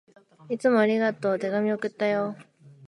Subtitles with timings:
[0.49, 1.37] いつもありがとう。
[1.37, 2.35] 手紙、送ったよ。